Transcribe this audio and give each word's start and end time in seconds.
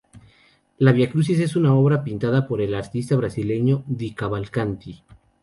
La 0.79 0.93
vía 0.93 1.11
crucis 1.11 1.39
es 1.39 1.55
una 1.55 1.75
obra 1.75 2.03
pintada 2.03 2.47
por 2.47 2.59
el 2.59 2.73
artista 2.73 3.15
brasileño 3.15 3.83
Di 3.85 4.15
Cavalcanti. 4.15 5.03